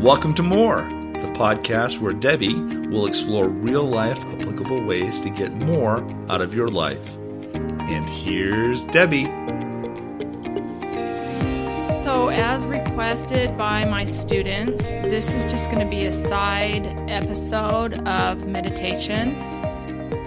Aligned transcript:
Welcome 0.00 0.32
to 0.36 0.42
More, 0.42 0.78
the 1.12 1.30
podcast 1.36 1.98
where 1.98 2.14
Debbie 2.14 2.54
will 2.54 3.04
explore 3.04 3.48
real 3.48 3.84
life 3.84 4.18
applicable 4.18 4.82
ways 4.82 5.20
to 5.20 5.28
get 5.28 5.52
more 5.52 6.02
out 6.30 6.40
of 6.40 6.54
your 6.54 6.68
life. 6.68 7.06
And 7.54 8.06
here's 8.06 8.82
Debbie. 8.84 9.26
So, 12.02 12.28
as 12.28 12.64
requested 12.64 13.58
by 13.58 13.86
my 13.90 14.06
students, 14.06 14.94
this 14.94 15.34
is 15.34 15.44
just 15.44 15.66
going 15.66 15.80
to 15.80 15.90
be 15.90 16.06
a 16.06 16.14
side 16.14 16.86
episode 17.10 17.98
of 18.08 18.46
meditation. 18.46 19.34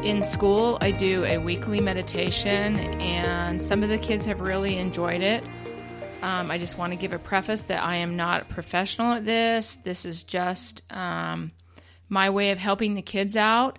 In 0.03 0.21
school, 0.21 0.77
I 0.81 0.91
do 0.91 1.25
a 1.25 1.39
weekly 1.39 1.81
meditation, 1.81 2.77
and 3.01 3.59
some 3.59 3.81
of 3.81 3.89
the 3.89 3.97
kids 3.97 4.23
have 4.25 4.39
really 4.39 4.77
enjoyed 4.77 5.23
it. 5.23 5.43
Um, 6.23 6.49
I 6.51 6.57
just 6.57 6.77
want 6.77 6.93
to 6.93 6.97
give 6.97 7.11
a 7.11 7.19
preface 7.19 7.63
that 7.63 7.83
I 7.83 7.97
am 7.97 8.15
not 8.15 8.47
professional 8.47 9.11
at 9.11 9.25
this. 9.25 9.73
This 9.83 10.05
is 10.05 10.23
just 10.23 10.81
um, 10.89 11.51
my 12.07 12.29
way 12.29 12.51
of 12.51 12.57
helping 12.57 12.95
the 12.95 13.01
kids 13.01 13.35
out 13.35 13.77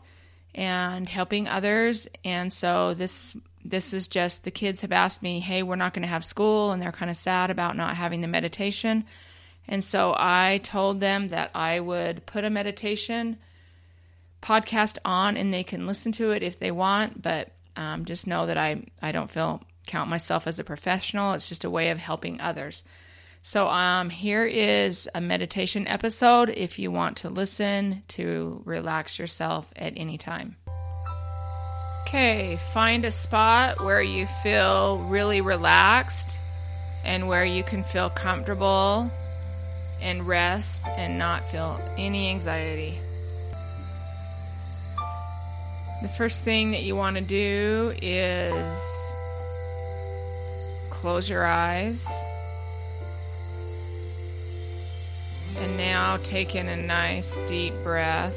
and 0.54 1.08
helping 1.08 1.48
others. 1.48 2.06
And 2.22 2.52
so 2.52 2.92
this 2.92 3.34
this 3.64 3.94
is 3.94 4.08
just 4.08 4.44
the 4.44 4.50
kids 4.50 4.82
have 4.82 4.92
asked 4.92 5.22
me, 5.22 5.40
"Hey, 5.40 5.62
we're 5.62 5.76
not 5.76 5.94
going 5.94 6.02
to 6.02 6.08
have 6.08 6.22
school," 6.22 6.70
and 6.70 6.82
they're 6.82 6.92
kind 6.92 7.10
of 7.10 7.16
sad 7.16 7.50
about 7.50 7.78
not 7.78 7.96
having 7.96 8.20
the 8.20 8.28
meditation. 8.28 9.06
And 9.66 9.82
so 9.82 10.14
I 10.14 10.60
told 10.62 11.00
them 11.00 11.30
that 11.30 11.50
I 11.54 11.80
would 11.80 12.26
put 12.26 12.44
a 12.44 12.50
meditation 12.50 13.38
podcast 14.42 14.98
on, 15.02 15.38
and 15.38 15.50
they 15.50 15.64
can 15.64 15.86
listen 15.86 16.12
to 16.12 16.32
it 16.32 16.42
if 16.42 16.58
they 16.58 16.70
want. 16.70 17.22
But 17.22 17.52
um, 17.74 18.04
just 18.04 18.26
know 18.26 18.44
that 18.44 18.58
I 18.58 18.82
I 19.00 19.12
don't 19.12 19.30
feel 19.30 19.62
count 19.86 20.10
myself 20.10 20.46
as 20.46 20.58
a 20.58 20.64
professional. 20.64 21.32
It's 21.32 21.48
just 21.48 21.64
a 21.64 21.70
way 21.70 21.90
of 21.90 21.98
helping 21.98 22.40
others. 22.40 22.82
So 23.42 23.68
um, 23.68 24.08
here 24.08 24.46
is 24.46 25.08
a 25.14 25.20
meditation 25.20 25.86
episode 25.86 26.48
if 26.48 26.78
you 26.78 26.90
want 26.90 27.18
to 27.18 27.28
listen 27.28 28.02
to 28.08 28.62
relax 28.64 29.18
yourself 29.18 29.70
at 29.76 29.92
any 29.96 30.16
time. 30.16 30.56
Okay, 32.08 32.58
find 32.72 33.04
a 33.04 33.10
spot 33.10 33.84
where 33.84 34.00
you 34.00 34.26
feel 34.42 34.98
really 35.08 35.42
relaxed 35.42 36.38
and 37.04 37.28
where 37.28 37.44
you 37.44 37.62
can 37.62 37.84
feel 37.84 38.08
comfortable 38.08 39.10
and 40.00 40.26
rest 40.26 40.82
and 40.86 41.18
not 41.18 41.44
feel 41.50 41.78
any 41.98 42.30
anxiety. 42.30 42.98
The 46.02 46.08
first 46.08 46.44
thing 46.44 46.72
that 46.72 46.82
you 46.82 46.96
want 46.96 47.16
to 47.16 47.22
do 47.22 47.94
is 48.00 49.14
close 51.04 51.28
your 51.28 51.44
eyes. 51.44 52.08
And 55.58 55.76
now 55.76 56.16
take 56.22 56.54
in 56.54 56.66
a 56.66 56.76
nice 56.78 57.40
deep 57.40 57.74
breath. 57.82 58.34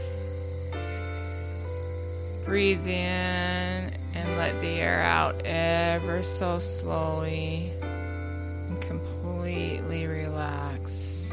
Breathe 2.44 2.86
in 2.86 3.94
and 4.14 4.38
let 4.38 4.59
the 4.59 4.82
air 4.82 5.02
out 5.02 5.46
ever 5.46 6.24
so 6.24 6.59
slowly 6.59 7.72
and 7.82 8.81
completely 8.81 10.06
relax. 10.06 11.26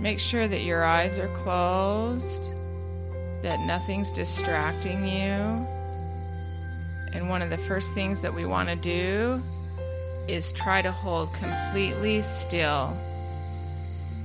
Make 0.00 0.18
sure 0.18 0.48
that 0.48 0.62
your 0.62 0.82
eyes 0.82 1.16
are 1.20 1.32
closed, 1.44 2.42
that 3.42 3.60
nothing's 3.60 4.10
distracting 4.10 5.06
you. 5.06 5.64
And 7.14 7.28
one 7.28 7.42
of 7.42 7.50
the 7.50 7.56
first 7.56 7.94
things 7.94 8.20
that 8.22 8.34
we 8.34 8.44
want 8.44 8.68
to 8.68 8.76
do 8.76 9.40
is 10.26 10.50
try 10.52 10.82
to 10.82 10.90
hold 10.90 11.32
completely 11.34 12.22
still. 12.22 12.96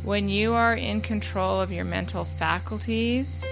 When 0.03 0.27
you 0.27 0.53
are 0.53 0.73
in 0.73 1.01
control 1.01 1.61
of 1.61 1.71
your 1.71 1.85
mental 1.85 2.25
faculties, 2.25 3.45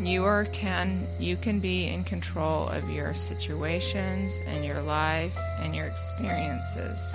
you 0.00 0.24
are 0.24 0.44
can 0.46 1.06
you 1.18 1.36
can 1.36 1.60
be 1.60 1.88
in 1.88 2.04
control 2.04 2.68
of 2.68 2.88
your 2.90 3.14
situations 3.14 4.40
and 4.46 4.64
your 4.64 4.82
life 4.82 5.36
and 5.60 5.74
your 5.74 5.86
experiences. 5.86 7.14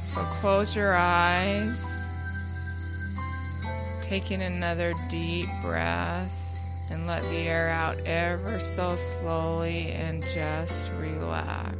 So 0.00 0.22
close 0.40 0.74
your 0.74 0.94
eyes. 0.94 2.06
Take 4.02 4.30
in 4.30 4.42
another 4.42 4.92
deep 5.08 5.48
breath 5.62 6.41
and 6.92 7.06
let 7.06 7.22
the 7.24 7.48
air 7.48 7.70
out 7.70 7.98
ever 8.04 8.60
so 8.60 8.94
slowly 8.96 9.92
and 9.92 10.22
just 10.34 10.90
relax. 10.98 11.74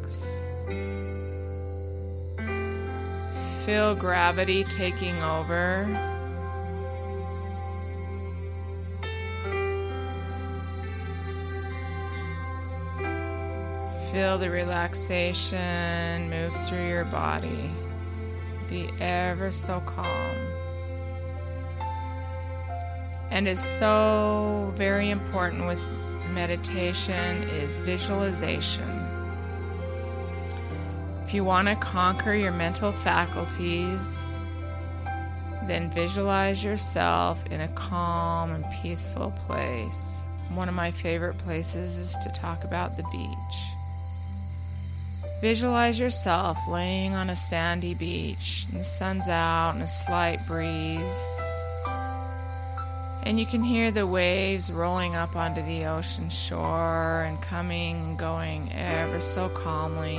Feel 3.67 3.95
gravity 3.95 4.65
taking 4.65 5.15
over. 5.23 5.87
Feel 14.11 14.39
the 14.39 14.51
relaxation 14.51 16.31
move 16.31 16.53
through 16.67 16.89
your 16.89 17.05
body. 17.05 17.71
Be 18.71 18.91
ever 18.99 19.53
so 19.53 19.81
calm. 19.81 20.52
And 23.33 23.49
is 23.49 23.65
so 23.65 24.75
very 24.77 25.09
important 25.09 25.67
with 25.67 25.81
meditation 26.35 27.43
is 27.45 27.79
visualization. 27.79 29.09
If 31.25 31.33
you 31.33 31.43
want 31.43 31.67
to 31.69 31.75
conquer 31.77 32.35
your 32.35 32.53
mental 32.53 32.93
faculties, 32.93 34.37
then 35.67 35.91
visualize 35.95 36.63
yourself 36.63 37.43
in 37.47 37.63
a 37.63 37.69
calm 37.69 38.53
and 38.53 38.67
peaceful 38.83 39.33
place. 39.47 40.19
One 40.53 40.69
of 40.69 40.75
my 40.75 40.91
favorite 40.91 41.39
places 41.39 41.97
is 41.97 42.15
to 42.23 42.29
talk 42.33 42.65
about 42.65 42.99
the 42.99 43.05
beach. 43.05 43.57
Visualize 45.41 45.99
yourself 45.99 46.59
laying 46.69 47.15
on 47.15 47.31
a 47.31 47.37
sandy 47.37 47.95
beach, 47.95 48.67
and 48.71 48.79
the 48.79 48.85
sun's 48.85 49.31
out 49.31 49.71
and 49.71 49.83
a 49.83 49.89
slight 49.89 50.47
breeze. 50.47 51.37
And 53.33 53.41
you 53.41 53.47
can 53.47 53.63
hear 53.63 53.91
the 53.91 54.07
waves 54.07 54.71
rolling 54.71 55.15
up 55.15 55.37
onto 55.37 55.63
the 55.63 55.87
ocean 55.87 56.29
shore 56.29 57.23
and 57.27 57.41
coming 57.41 57.97
and 57.97 58.19
going 58.19 58.71
ever 58.75 59.23
so 59.23 59.49
calmly. 59.49 60.19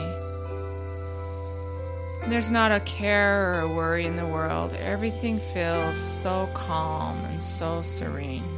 There's 2.28 2.50
not 2.50 2.72
a 2.72 2.80
care 2.80 3.54
or 3.54 3.60
a 3.60 3.68
worry 3.68 4.08
in 4.08 4.16
the 4.16 4.26
world. 4.26 4.74
Everything 4.74 5.40
feels 5.54 5.96
so 5.96 6.50
calm 6.56 7.24
and 7.26 7.40
so 7.40 7.84
serene. 7.84 8.50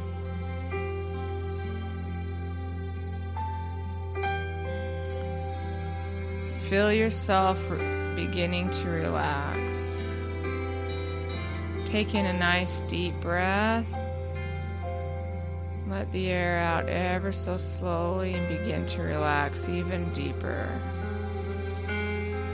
Feel 6.70 6.90
yourself 6.90 7.58
beginning 8.14 8.70
to 8.70 8.88
relax. 8.88 10.02
Take 11.84 12.14
in 12.14 12.24
a 12.24 12.32
nice 12.32 12.80
deep 12.88 13.20
breath. 13.20 13.86
Let 15.88 16.10
the 16.10 16.30
air 16.30 16.58
out 16.58 16.88
ever 16.88 17.32
so 17.32 17.56
slowly 17.56 18.34
and 18.34 18.48
begin 18.48 18.86
to 18.86 19.02
relax 19.02 19.68
even 19.68 20.12
deeper. 20.12 20.68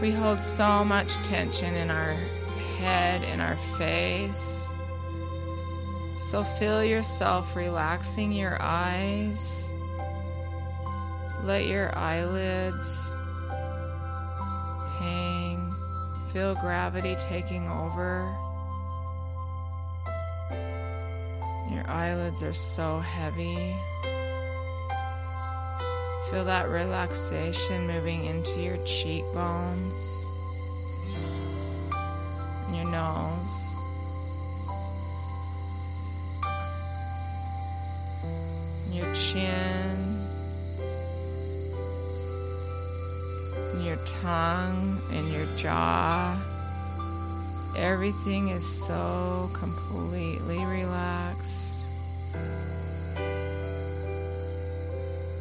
We 0.03 0.11
hold 0.11 0.39
so 0.41 0.85
much 0.85 1.15
tension 1.25 1.75
in 1.75 1.91
our 1.91 2.13
head, 2.79 3.23
in 3.23 3.41
our 3.41 3.57
face. 3.79 4.69
So 6.19 6.45
feel 6.45 6.85
yourself 6.85 7.57
relaxing 7.57 8.33
your 8.33 8.61
eyes. 8.61 9.67
Let 11.43 11.67
your 11.67 11.97
eyelids 11.97 13.15
hang. 14.99 15.75
Feel 16.33 16.55
gravity 16.57 17.17
taking 17.19 17.67
over. 17.67 18.31
Your 21.75 21.89
eyelids 21.89 22.43
are 22.43 22.53
so 22.53 23.01
heavy. 23.01 23.75
Feel 26.31 26.45
that 26.45 26.69
relaxation 26.69 27.87
moving 27.87 28.27
into 28.27 28.61
your 28.61 28.77
cheekbones, 28.85 30.27
your 32.73 32.85
nose, 32.85 33.77
your 38.91 39.15
chin, 39.15 40.27
your 43.83 43.97
tongue, 44.05 45.01
and 45.11 45.31
your 45.33 45.47
jaw. 45.57 46.52
Everything 47.77 48.49
is 48.51 48.67
so 48.67 49.51
completely 49.55 50.59
relaxed. 50.65 51.77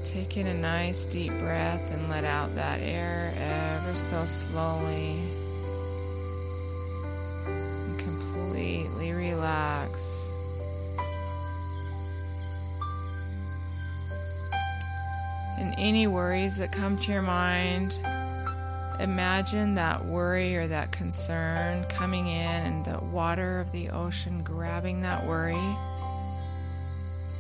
Take 0.06 0.38
in 0.38 0.48
a 0.48 0.54
nice 0.54 1.06
deep 1.06 1.32
breath 1.40 1.90
and 1.92 2.10
let 2.10 2.24
out 2.24 2.56
that 2.56 2.80
air 2.80 3.34
ever 3.38 3.98
so 3.98 4.26
slowly. 4.26 5.20
And 7.46 8.00
completely 8.00 9.12
relax. 9.12 10.28
And 15.58 15.76
any 15.78 16.08
worries 16.08 16.58
that 16.58 16.72
come 16.72 16.98
to 16.98 17.12
your 17.12 17.22
mind, 17.22 17.94
imagine 19.02 19.76
that 19.76 20.06
worry 20.06 20.56
or 20.56 20.68
that 20.68 20.92
concern 20.92 21.86
coming 21.86 22.28
in 22.28 22.66
and 22.66 22.86
the 22.86 23.00
water 23.00 23.60
of 23.60 23.72
the 23.72 23.90
ocean 23.90 24.44
grabbing 24.44 25.02
that 25.02 25.26
worry. 25.26 25.76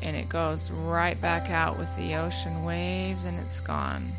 And 0.01 0.15
it 0.15 0.27
goes 0.27 0.71
right 0.71 1.19
back 1.21 1.51
out 1.51 1.77
with 1.77 1.95
the 1.95 2.15
ocean 2.15 2.63
waves 2.63 3.23
and 3.25 3.37
it's 3.39 3.59
gone. 3.59 4.11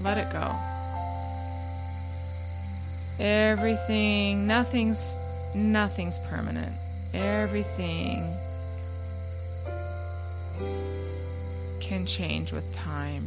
Let 0.00 0.16
it 0.16 0.30
go. 0.32 0.56
Everything, 3.22 4.46
nothing's 4.46 5.14
nothing's 5.54 6.18
permanent. 6.20 6.74
Everything 7.12 8.34
can 11.80 12.06
change 12.06 12.52
with 12.52 12.72
time. 12.72 13.26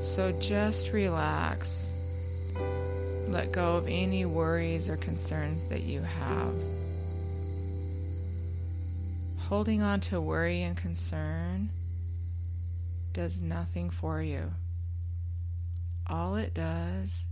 So 0.00 0.32
just 0.40 0.92
relax. 0.92 1.92
Let 3.28 3.52
go 3.52 3.76
of 3.76 3.86
any 3.88 4.24
worries 4.24 4.88
or 4.88 4.96
concerns 4.96 5.64
that 5.64 5.82
you 5.82 6.00
have. 6.02 6.54
Holding 9.38 9.82
on 9.82 10.00
to 10.02 10.20
worry 10.20 10.62
and 10.62 10.76
concern 10.76 11.70
does 13.12 13.40
nothing 13.40 13.90
for 13.90 14.20
you. 14.20 14.52
All 16.06 16.36
it 16.36 16.54
does 16.54 17.26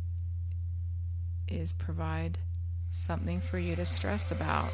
is 1.47 1.73
provide 1.73 2.39
something 2.91 3.41
for 3.41 3.59
you 3.59 3.77
to 3.77 3.87
stress 3.87 4.31
about. 4.31 4.71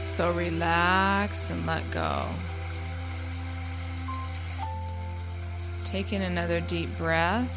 So 0.00 0.32
relax 0.32 1.50
and 1.50 1.64
let 1.66 1.88
go. 1.90 2.26
Take 5.90 6.12
in 6.12 6.22
another 6.22 6.60
deep 6.60 6.96
breath. 6.96 7.50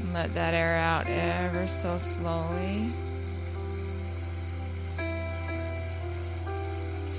And 0.00 0.14
let 0.14 0.32
that 0.34 0.54
air 0.54 0.76
out 0.76 1.08
ever 1.08 1.66
so 1.66 1.98
slowly. 1.98 2.92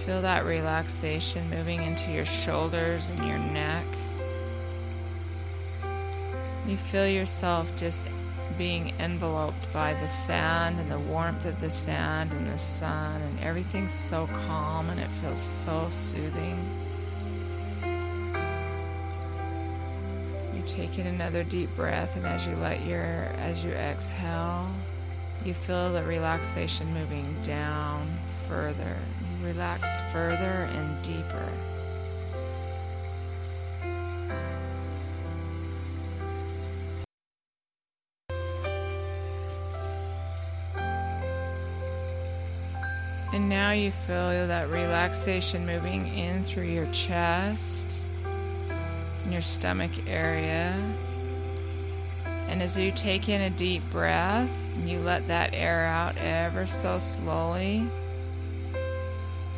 Feel 0.06 0.22
that 0.22 0.46
relaxation 0.46 1.50
moving 1.50 1.84
into 1.84 2.10
your 2.10 2.26
shoulders 2.26 3.10
and 3.10 3.28
your 3.28 3.38
neck. 3.38 3.84
You 6.66 6.78
feel 6.78 7.06
yourself 7.06 7.70
just 7.76 8.00
being 8.58 8.94
enveloped 8.98 9.74
by 9.74 9.94
the 9.96 10.08
sand 10.08 10.80
and 10.80 10.90
the 10.90 11.00
warmth 11.00 11.44
of 11.46 11.60
the 11.60 11.70
sand 11.70 12.32
and 12.32 12.48
the 12.48 12.58
sun, 12.58 13.22
and 13.22 13.40
everything's 13.42 13.94
so 13.94 14.28
calm 14.28 14.90
and 14.90 15.02
it 15.02 15.10
feels 15.22 15.42
so 15.42 15.90
soothing. 15.90 16.87
In 20.76 21.08
another 21.08 21.46
deep 21.46 21.74
breath, 21.78 22.18
and 22.18 22.26
as 22.26 22.46
you 22.46 22.54
let 22.58 22.86
your 22.86 23.00
as 23.40 23.64
you 23.64 23.72
exhale, 23.72 24.70
you 25.46 25.54
feel 25.54 25.94
the 25.94 26.04
relaxation 26.04 26.94
moving 26.94 27.34
down 27.44 28.06
further. 28.50 28.98
You 29.40 29.48
relax 29.48 29.88
further 30.12 30.36
and 30.36 31.02
deeper. 31.04 31.48
And 43.34 43.48
now 43.48 43.72
you 43.72 43.92
feel 44.06 44.48
that 44.48 44.68
relaxation 44.70 45.66
moving 45.66 46.08
in 46.08 46.44
through 46.44 46.66
your 46.66 46.88
chest, 46.88 48.04
and 49.28 49.34
your 49.34 49.42
stomach 49.42 49.92
area. 50.08 50.74
And 52.48 52.64
as 52.64 52.78
you 52.78 52.94
take 52.94 53.28
in 53.28 53.42
a 53.42 53.50
deep 53.50 53.84
breath, 53.92 54.50
and 54.76 54.90
you 54.90 55.00
let 55.00 55.28
that 55.28 55.50
air 55.54 55.86
out 55.86 56.16
ever 56.16 56.66
so 56.66 56.98
slowly, 56.98 57.86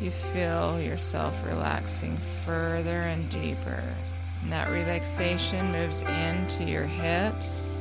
you 0.00 0.10
feel 0.10 0.80
yourself 0.80 1.40
relaxing 1.46 2.18
further 2.44 3.02
and 3.02 3.30
deeper. 3.30 3.84
And 4.42 4.50
that 4.50 4.68
relaxation 4.70 5.70
moves 5.70 6.00
into 6.00 6.64
your 6.64 6.86
hips 6.86 7.80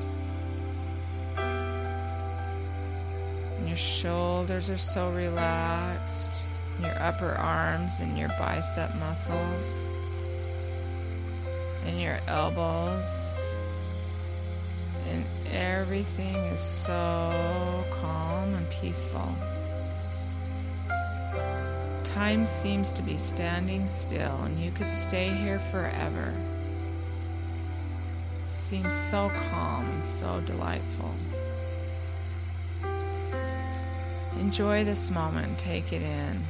your 3.69 3.77
shoulders 3.77 4.69
are 4.71 4.79
so 4.79 5.11
relaxed, 5.11 6.31
your 6.81 6.99
upper 7.01 7.33
arms 7.33 7.99
and 7.99 8.17
your 8.17 8.29
bicep 8.29 8.95
muscles, 8.95 9.91
and 11.85 12.01
your 12.01 12.19
elbows. 12.27 13.35
And 15.09 15.25
everything 15.51 16.35
is 16.35 16.61
so 16.61 17.85
calm 18.01 18.53
and 18.53 18.69
peaceful. 18.69 19.35
Time 22.03 22.45
seems 22.45 22.91
to 22.91 23.01
be 23.01 23.17
standing 23.17 23.87
still, 23.87 24.35
and 24.43 24.59
you 24.59 24.71
could 24.71 24.93
stay 24.93 25.29
here 25.29 25.59
forever. 25.71 26.33
It 28.41 28.47
seems 28.47 28.93
so 28.93 29.31
calm 29.49 29.85
and 29.85 30.03
so 30.03 30.41
delightful. 30.41 31.13
Enjoy 34.39 34.83
this 34.83 35.09
moment, 35.09 35.57
take 35.57 35.91
it 35.91 36.01
in. 36.01 36.41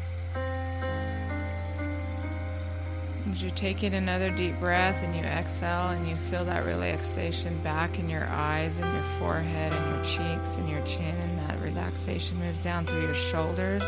As 3.31 3.43
you 3.43 3.51
take 3.51 3.83
in 3.83 3.93
another 3.93 4.31
deep 4.31 4.59
breath 4.59 5.03
and 5.03 5.15
you 5.15 5.21
exhale 5.21 5.89
and 5.89 6.07
you 6.07 6.15
feel 6.15 6.43
that 6.45 6.65
relaxation 6.65 7.55
back 7.61 7.99
in 7.99 8.09
your 8.09 8.25
eyes 8.25 8.79
and 8.79 8.91
your 8.91 9.03
forehead 9.19 9.71
and 9.71 9.95
your 9.95 10.03
cheeks 10.03 10.55
and 10.55 10.67
your 10.67 10.81
chin, 10.81 11.15
and 11.15 11.37
that 11.39 11.61
relaxation 11.61 12.39
moves 12.39 12.59
down 12.59 12.87
through 12.87 13.03
your 13.03 13.13
shoulders 13.13 13.83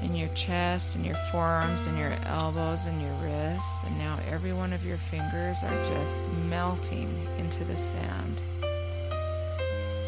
and 0.00 0.16
your 0.16 0.28
chest 0.28 0.94
and 0.94 1.04
your 1.04 1.16
forearms 1.30 1.86
and 1.86 1.98
your 1.98 2.12
elbows 2.24 2.86
and 2.86 3.02
your 3.02 3.12
wrists. 3.22 3.84
And 3.84 3.98
now 3.98 4.18
every 4.30 4.54
one 4.54 4.72
of 4.72 4.86
your 4.86 4.96
fingers 4.96 5.62
are 5.62 5.84
just 5.84 6.22
melting 6.48 7.10
into 7.38 7.62
the 7.64 7.76
sand. 7.76 8.40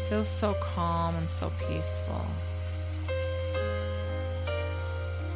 feels 0.09 0.27
so 0.27 0.55
calm 0.55 1.15
and 1.17 1.29
so 1.29 1.51
peaceful. 1.69 2.25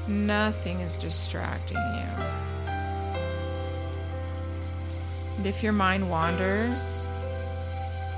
Nothing 0.08 0.80
is 0.80 0.98
distracting 0.98 1.78
you. 1.78 2.55
And 5.38 5.46
if 5.46 5.62
your 5.62 5.74
mind 5.74 6.10
wanders, 6.10 7.12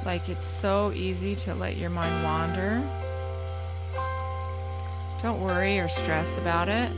like 0.05 0.29
it's 0.29 0.45
so 0.45 0.91
easy 0.93 1.35
to 1.35 1.55
let 1.55 1.77
your 1.77 1.89
mind 1.89 2.23
wander, 2.23 2.81
don't 5.21 5.41
worry 5.41 5.79
or 5.79 5.87
stress 5.87 6.37
about 6.37 6.69
it. 6.69 6.91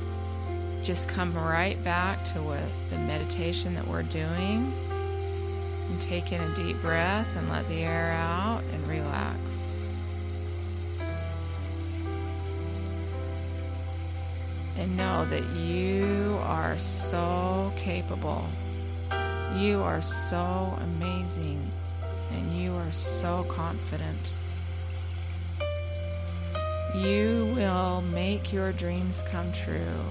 Just 0.83 1.07
come 1.07 1.33
right 1.33 1.81
back 1.83 2.23
to 2.25 2.41
what 2.41 2.63
the 2.89 2.97
meditation 2.97 3.73
that 3.75 3.88
we're 3.88 4.03
doing 4.03 4.73
and 4.89 6.01
take 6.01 6.31
in 6.31 6.41
a 6.41 6.55
deep 6.55 6.79
breath 6.81 7.27
and 7.38 7.49
let 7.49 7.67
the 7.69 7.83
air 7.83 8.11
out 8.11 8.61
and 8.73 8.88
relax. 8.88 9.69
and 14.79 14.95
know 14.95 15.25
that 15.25 15.43
you 15.57 16.39
are 16.43 16.79
so 16.79 17.71
capable. 17.75 18.47
You 19.56 19.82
are 19.82 20.01
so 20.01 20.77
amazing 20.82 21.72
and 22.32 22.53
you 22.53 22.75
are 22.75 22.91
so 22.91 23.46
confident. 23.50 24.20
You 26.96 27.51
will 27.56 28.01
make 28.01 28.53
your 28.53 28.72
dreams 28.72 29.24
come 29.24 29.51
true. 29.51 30.03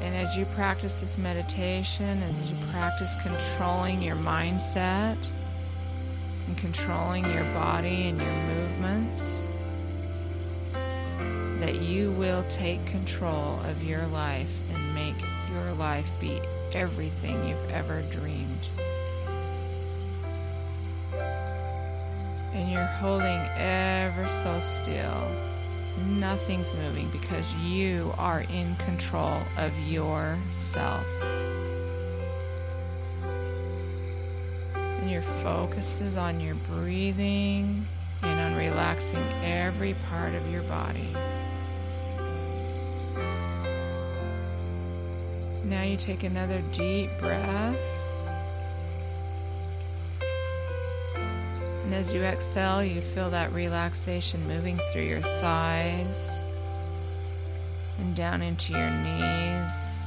And 0.00 0.14
as 0.14 0.36
you 0.36 0.44
practice 0.46 1.00
this 1.00 1.16
meditation, 1.16 2.22
as 2.22 2.50
you 2.50 2.56
practice 2.72 3.14
controlling 3.22 4.02
your 4.02 4.16
mindset 4.16 5.16
and 6.46 6.58
controlling 6.58 7.24
your 7.32 7.44
body 7.54 8.08
and 8.08 8.20
your 8.20 8.32
movements, 8.32 9.44
that 11.60 11.80
you 11.82 12.10
will 12.12 12.44
take 12.48 12.84
control 12.86 13.60
of 13.64 13.82
your 13.84 14.06
life 14.08 14.50
your 15.52 15.72
life 15.74 16.10
be 16.20 16.40
everything 16.72 17.48
you've 17.48 17.70
ever 17.70 18.02
dreamed. 18.10 18.68
And 22.52 22.70
you're 22.70 22.84
holding 22.84 23.40
ever 23.56 24.28
so 24.28 24.60
still. 24.60 25.28
Nothing's 26.06 26.74
moving 26.74 27.08
because 27.10 27.52
you 27.54 28.14
are 28.18 28.40
in 28.40 28.76
control 28.76 29.40
of 29.58 29.72
yourself. 29.86 31.06
And 34.74 35.10
your 35.10 35.22
focus 35.22 36.00
is 36.00 36.16
on 36.16 36.40
your 36.40 36.54
breathing 36.54 37.86
and 38.22 38.40
on 38.40 38.56
relaxing 38.56 39.24
every 39.42 39.94
part 40.08 40.34
of 40.34 40.50
your 40.50 40.62
body. 40.62 41.14
Now 45.72 45.84
you 45.84 45.96
take 45.96 46.22
another 46.22 46.60
deep 46.72 47.08
breath. 47.18 47.80
And 51.84 51.94
as 51.94 52.12
you 52.12 52.22
exhale, 52.24 52.84
you 52.84 53.00
feel 53.00 53.30
that 53.30 53.54
relaxation 53.54 54.46
moving 54.46 54.78
through 54.92 55.04
your 55.04 55.22
thighs 55.22 56.44
and 57.98 58.14
down 58.14 58.42
into 58.42 58.74
your 58.74 58.90
knees 58.90 60.06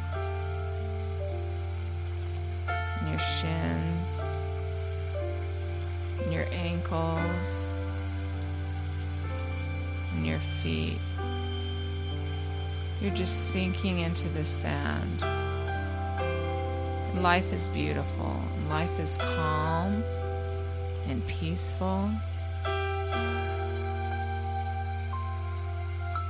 and 2.68 3.10
your 3.10 3.20
shins 3.20 4.40
and 6.22 6.32
your 6.32 6.46
ankles 6.52 7.76
and 10.14 10.28
your 10.28 10.40
feet. 10.62 11.00
You're 13.02 13.16
just 13.16 13.50
sinking 13.50 13.98
into 13.98 14.30
the 14.30 14.46
sand. 14.46 15.45
Life 17.22 17.54
is 17.54 17.70
beautiful. 17.70 18.42
Life 18.70 19.00
is 19.00 19.18
calm 19.18 20.04
and 21.08 21.26
peaceful. 21.28 22.12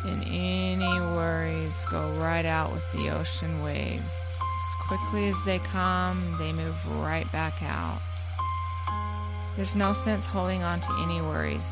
And 0.06 0.24
any 0.28 1.00
worries 1.00 1.86
go 1.90 2.12
right 2.14 2.46
out 2.46 2.72
with 2.72 2.84
the 2.92 3.10
ocean 3.10 3.64
waves. 3.64 4.40
As 4.42 4.88
quickly 4.88 5.28
as 5.28 5.44
they 5.44 5.58
come, 5.60 6.36
they 6.38 6.54
move 6.54 6.76
right 7.00 7.30
back 7.32 7.64
out. 7.64 8.00
There's 9.56 9.76
no 9.76 9.92
sense 9.94 10.26
holding 10.28 10.62
on 10.62 10.82
to 10.82 10.90
any 11.02 11.20
worries. 11.20 11.72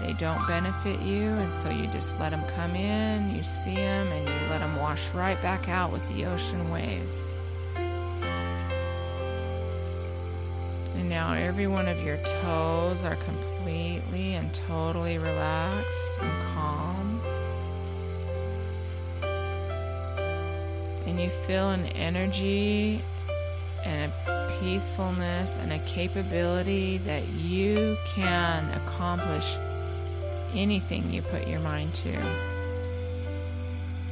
They 0.00 0.12
don't 0.12 0.46
benefit 0.46 1.00
you, 1.00 1.28
and 1.28 1.52
so 1.52 1.70
you 1.70 1.88
just 1.88 2.16
let 2.20 2.30
them 2.30 2.44
come 2.54 2.76
in, 2.76 3.34
you 3.34 3.42
see 3.42 3.74
them, 3.74 4.08
and 4.08 4.28
you 4.28 4.48
let 4.48 4.60
them 4.60 4.76
wash 4.76 5.08
right 5.10 5.40
back 5.42 5.68
out 5.68 5.92
with 5.92 6.06
the 6.14 6.24
ocean 6.26 6.70
waves. 6.70 7.32
Now 11.12 11.34
every 11.34 11.66
one 11.66 11.88
of 11.88 12.00
your 12.00 12.16
toes 12.16 13.04
are 13.04 13.16
completely 13.16 14.32
and 14.32 14.54
totally 14.54 15.18
relaxed 15.18 16.18
and 16.18 16.54
calm. 16.54 17.20
And 21.06 21.20
you 21.20 21.28
feel 21.46 21.68
an 21.68 21.84
energy 21.88 23.02
and 23.84 24.10
a 24.26 24.56
peacefulness 24.58 25.58
and 25.58 25.74
a 25.74 25.78
capability 25.80 26.96
that 26.98 27.28
you 27.28 27.98
can 28.06 28.70
accomplish 28.70 29.58
anything 30.54 31.12
you 31.12 31.20
put 31.20 31.46
your 31.46 31.60
mind 31.60 31.92
to. 31.96 32.16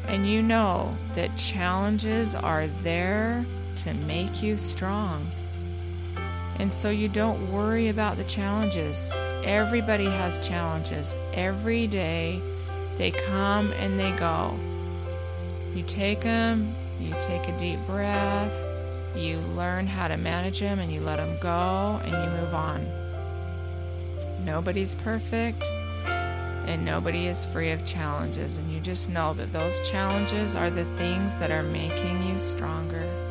And 0.06 0.28
you 0.28 0.42
know 0.42 0.94
that 1.14 1.34
challenges 1.38 2.34
are 2.34 2.66
there 2.82 3.46
to 3.76 3.94
make 3.94 4.42
you 4.42 4.58
strong. 4.58 5.26
And 6.60 6.70
so 6.70 6.90
you 6.90 7.08
don't 7.08 7.50
worry 7.50 7.88
about 7.88 8.18
the 8.18 8.24
challenges. 8.24 9.10
Everybody 9.44 10.04
has 10.04 10.38
challenges. 10.46 11.16
Every 11.32 11.86
day 11.86 12.42
they 12.98 13.12
come 13.12 13.72
and 13.72 13.98
they 13.98 14.12
go. 14.12 14.54
You 15.74 15.82
take 15.84 16.20
them, 16.20 16.74
you 17.00 17.14
take 17.22 17.48
a 17.48 17.58
deep 17.58 17.78
breath, 17.86 18.52
you 19.16 19.38
learn 19.56 19.86
how 19.86 20.08
to 20.08 20.18
manage 20.18 20.60
them, 20.60 20.80
and 20.80 20.92
you 20.92 21.00
let 21.00 21.16
them 21.16 21.38
go, 21.40 21.98
and 22.04 22.12
you 22.12 22.40
move 22.42 22.52
on. 22.52 22.86
Nobody's 24.44 24.94
perfect, 24.96 25.62
and 26.04 26.84
nobody 26.84 27.26
is 27.26 27.46
free 27.46 27.70
of 27.70 27.86
challenges. 27.86 28.58
And 28.58 28.70
you 28.70 28.80
just 28.80 29.08
know 29.08 29.32
that 29.32 29.50
those 29.54 29.80
challenges 29.88 30.54
are 30.54 30.68
the 30.68 30.84
things 30.96 31.38
that 31.38 31.50
are 31.50 31.62
making 31.62 32.22
you 32.28 32.38
stronger. 32.38 33.29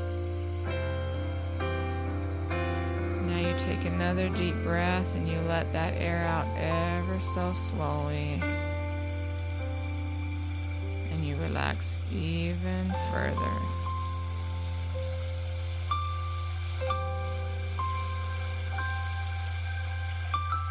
Take 3.59 3.83
another 3.83 4.29
deep 4.29 4.55
breath 4.63 5.05
and 5.15 5.27
you 5.27 5.37
let 5.41 5.71
that 5.73 5.93
air 5.97 6.25
out 6.25 6.47
ever 6.57 7.19
so 7.19 7.51
slowly. 7.51 8.41
And 11.11 11.25
you 11.25 11.35
relax 11.35 11.99
even 12.09 12.93
further. 13.11 13.35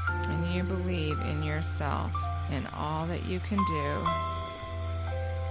And 0.08 0.54
you 0.54 0.62
believe 0.62 1.20
in 1.20 1.42
yourself 1.42 2.12
and 2.50 2.66
all 2.74 3.06
that 3.06 3.22
you 3.26 3.38
can 3.40 3.58
do 3.58 4.08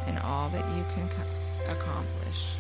and 0.08 0.18
all 0.20 0.50
that 0.50 0.66
you 0.76 0.84
can 0.96 1.08
co- 1.10 1.72
accomplish. 1.72 2.56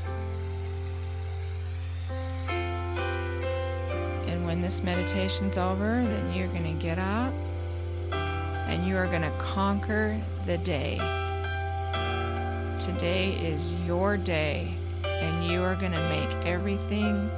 When 4.57 4.63
this 4.63 4.81
meditation's 4.81 5.55
over, 5.55 6.03
then 6.03 6.33
you're 6.33 6.47
going 6.47 6.63
to 6.63 6.83
get 6.83 6.97
up 6.97 7.31
and 8.11 8.87
you 8.87 8.97
are 8.97 9.05
going 9.05 9.21
to 9.21 9.29
conquer 9.37 10.19
the 10.47 10.57
day. 10.57 10.97
Today 12.79 13.33
is 13.33 13.71
your 13.85 14.17
day, 14.17 14.73
and 15.05 15.45
you 15.45 15.61
are 15.61 15.75
going 15.75 15.91
to 15.91 16.09
make 16.09 16.31
everything 16.43 17.29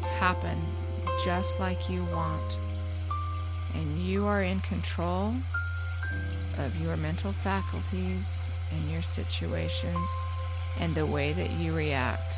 happen 0.00 0.56
just 1.24 1.58
like 1.58 1.90
you 1.90 2.04
want. 2.04 2.58
And 3.74 3.98
you 3.98 4.24
are 4.26 4.44
in 4.44 4.60
control 4.60 5.34
of 6.58 6.80
your 6.80 6.96
mental 6.96 7.32
faculties 7.32 8.46
and 8.70 8.92
your 8.92 9.02
situations 9.02 10.08
and 10.78 10.94
the 10.94 11.04
way 11.04 11.32
that 11.32 11.50
you 11.50 11.74
react 11.74 12.36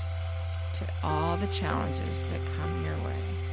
to 0.76 0.86
all 1.04 1.36
the 1.36 1.48
challenges 1.48 2.26
that 2.28 2.40
come 2.56 2.82
your 2.82 2.96
way. 3.04 3.45